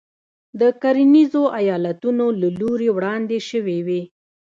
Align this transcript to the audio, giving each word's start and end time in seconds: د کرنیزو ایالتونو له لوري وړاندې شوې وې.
د 0.59 0.61
کرنیزو 0.81 1.43
ایالتونو 1.59 2.25
له 2.41 2.49
لوري 2.59 2.89
وړاندې 2.95 3.37
شوې 3.49 3.77
وې. 3.87 4.01